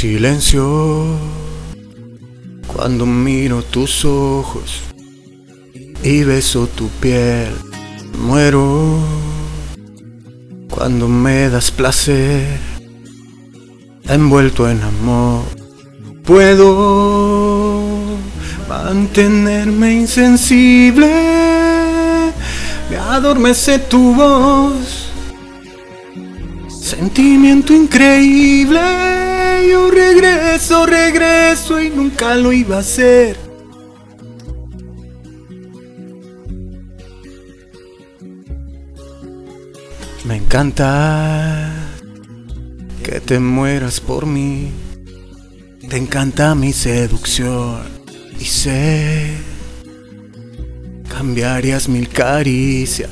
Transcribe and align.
Silencio 0.00 1.18
cuando 2.68 3.04
miro 3.04 3.64
tus 3.64 4.04
ojos 4.04 4.82
y 6.04 6.22
beso 6.22 6.68
tu 6.68 6.88
piel. 7.00 7.52
Muero 8.16 9.00
cuando 10.70 11.08
me 11.08 11.50
das 11.50 11.72
placer, 11.72 12.46
envuelto 14.04 14.70
en 14.70 14.80
amor. 14.82 15.42
Puedo 16.22 17.82
mantenerme 18.68 19.94
insensible, 19.94 21.12
me 22.88 22.96
adormece 22.96 23.80
tu 23.80 24.14
voz, 24.14 25.08
sentimiento 26.68 27.74
increíble. 27.74 29.37
Yo 29.66 29.90
regreso, 29.90 30.86
regreso 30.86 31.80
y 31.80 31.90
nunca 31.90 32.34
lo 32.36 32.52
iba 32.52 32.76
a 32.76 32.80
hacer. 32.80 33.36
Me 40.24 40.36
encanta 40.36 41.72
que 43.02 43.20
te 43.20 43.38
mueras 43.40 44.00
por 44.00 44.26
mí. 44.26 44.70
Te 45.88 45.96
encanta 45.96 46.54
mi 46.54 46.72
seducción 46.74 47.80
y 48.38 48.44
sé 48.44 49.38
cambiarías 51.08 51.88
mil 51.88 52.08
caricias 52.08 53.10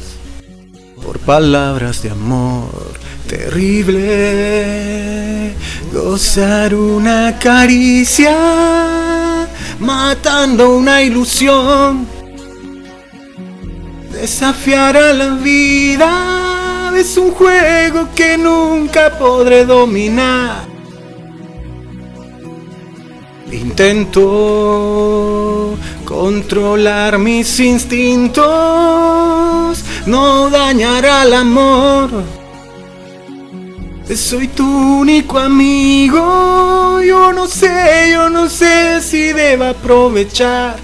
por 1.03 1.19
palabras 1.21 2.03
de 2.03 2.11
amor. 2.11 2.93
Terrible 3.27 4.37
gozar 5.97 6.75
una 6.75 7.39
caricia 7.39 8.37
matando 9.79 10.77
una 10.77 11.03
ilusión. 11.03 12.07
Desafiar 14.13 14.97
a 14.97 15.13
la 15.13 15.31
vida 15.37 16.93
es 16.97 17.17
un 17.17 17.31
juego 17.33 18.09
que 18.15 18.37
nunca 18.37 19.19
podré 19.19 19.65
dominar. 19.65 20.67
Intento 23.51 24.19
controlar 26.05 27.19
mis 27.19 27.59
instintos, 27.61 28.45
no 30.07 30.51
dañar 30.51 31.07
al 31.07 31.33
amor. 31.33 32.46
Soy 34.15 34.49
tu 34.49 34.65
único 34.65 35.39
amigo, 35.39 37.01
yo 37.01 37.33
no 37.33 37.47
sé, 37.47 38.11
yo 38.13 38.31
no 38.31 38.49
sé 38.49 39.01
si 39.03 39.33
debo 39.33 39.65
aprovechar. 39.65 40.77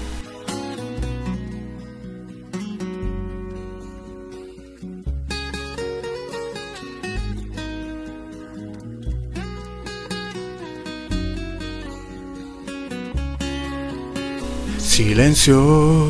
Silencio 14.77 16.07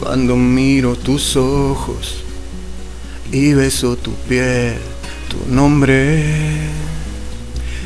cuando 0.00 0.34
miro 0.34 0.96
tus 0.96 1.36
ojos 1.36 2.24
y 3.30 3.52
beso 3.52 3.96
tu 3.96 4.12
piel, 4.28 4.78
tu 5.28 5.36
nombre 5.52 6.24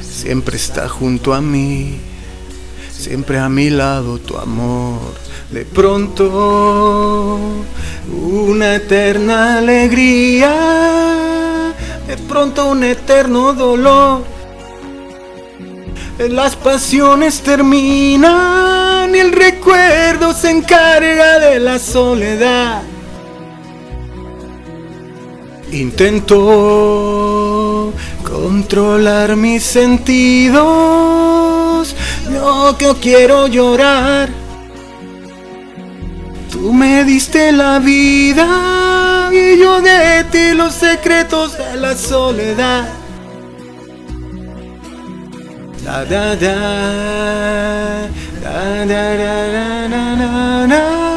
siempre 0.00 0.56
está 0.56 0.88
junto 0.88 1.34
a 1.34 1.40
mí, 1.40 1.98
siempre 2.90 3.38
a 3.38 3.48
mi 3.48 3.70
lado 3.70 4.18
tu 4.18 4.36
amor. 4.36 5.00
De 5.50 5.64
pronto 5.64 7.38
una 8.08 8.76
eterna 8.76 9.58
alegría, 9.58 10.54
de 12.06 12.16
pronto 12.28 12.70
un 12.70 12.84
eterno 12.84 13.52
dolor. 13.52 14.22
Las 16.18 16.54
pasiones 16.54 17.40
terminan 17.40 19.12
y 19.14 19.18
el 19.18 19.32
recuerdo 19.32 20.32
se 20.32 20.50
encarga 20.50 21.40
de 21.40 21.58
la 21.58 21.78
soledad. 21.80 22.82
Intento 25.72 27.21
Controlar 28.32 29.36
mis 29.36 29.62
sentidos, 29.62 30.64
no 32.30 32.78
que 32.78 32.94
quiero 32.98 33.46
llorar. 33.46 34.30
Tú 36.50 36.72
me 36.72 37.04
diste 37.04 37.52
la 37.52 37.78
vida 37.78 39.28
y 39.30 39.58
yo 39.58 39.82
de 39.82 40.24
ti 40.32 40.54
los 40.54 40.72
secretos 40.72 41.58
de 41.58 41.76
la 41.76 41.94
soledad. 41.94 42.88
Da 45.84 46.04
da, 46.06 46.34
da 46.36 46.62
na 48.42 48.84
na 48.86 49.14
na 49.16 49.86
na 50.66 51.12